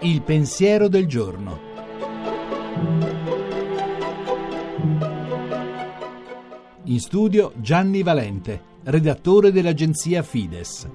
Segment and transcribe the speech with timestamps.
[0.00, 1.58] Il pensiero del giorno.
[6.84, 10.88] In studio Gianni Valente, redattore dell'agenzia Fides.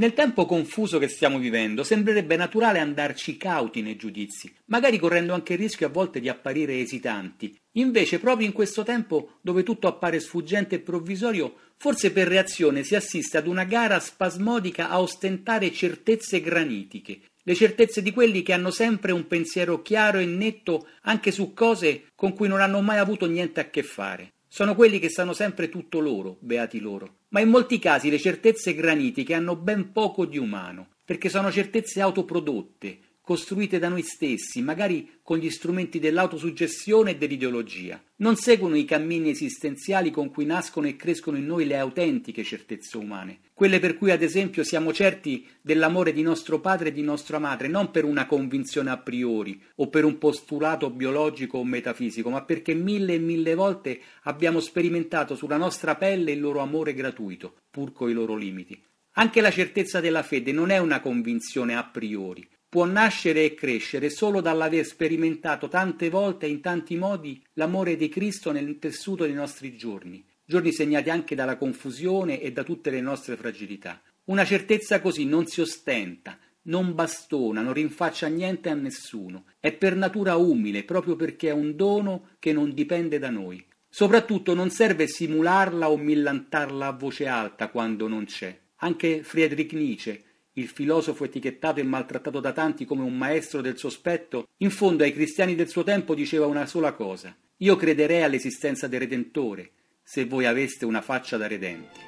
[0.00, 5.52] Nel tempo confuso che stiamo vivendo, sembrerebbe naturale andarci cauti nei giudizi, magari correndo anche
[5.52, 7.54] il rischio a volte di apparire esitanti.
[7.72, 12.94] Invece, proprio in questo tempo, dove tutto appare sfuggente e provvisorio, forse per reazione si
[12.94, 18.70] assiste ad una gara spasmodica a ostentare certezze granitiche, le certezze di quelli che hanno
[18.70, 23.26] sempre un pensiero chiaro e netto anche su cose con cui non hanno mai avuto
[23.26, 24.32] niente a che fare.
[24.48, 27.18] Sono quelli che sanno sempre tutto loro, beati loro.
[27.30, 32.00] Ma in molti casi le certezze granitiche hanno ben poco di umano, perché sono certezze
[32.00, 32.98] autoprodotte,
[33.30, 38.02] costruite da noi stessi, magari con gli strumenti dell'autosuggestione e dell'ideologia.
[38.16, 42.96] Non seguono i cammini esistenziali con cui nascono e crescono in noi le autentiche certezze
[42.96, 47.38] umane, quelle per cui ad esempio siamo certi dell'amore di nostro padre e di nostra
[47.38, 52.42] madre, non per una convinzione a priori o per un postulato biologico o metafisico, ma
[52.42, 57.92] perché mille e mille volte abbiamo sperimentato sulla nostra pelle il loro amore gratuito, pur
[57.92, 58.76] coi loro limiti.
[59.12, 64.10] Anche la certezza della fede non è una convinzione a priori, può nascere e crescere
[64.10, 69.34] solo dall'aver sperimentato tante volte e in tanti modi l'amore di Cristo nel tessuto dei
[69.34, 74.00] nostri giorni, giorni segnati anche dalla confusione e da tutte le nostre fragilità.
[74.26, 79.96] Una certezza così non si ostenta, non bastona, non rinfaccia niente a nessuno, è per
[79.96, 83.64] natura umile, proprio perché è un dono che non dipende da noi.
[83.88, 88.56] Soprattutto non serve simularla o millantarla a voce alta quando non c'è.
[88.82, 90.22] Anche Friedrich Nietzsche,
[90.60, 95.12] il filosofo etichettato e maltrattato da tanti come un maestro del sospetto, in fondo ai
[95.12, 99.70] cristiani del suo tempo diceva una sola cosa: Io crederei all'esistenza del Redentore,
[100.02, 101.98] se voi aveste una faccia da redenti.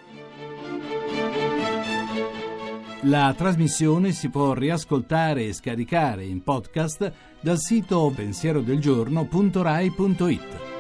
[3.07, 10.72] La trasmissione si può riascoltare e scaricare in podcast dal sito pensierodelgiorno.rai.it.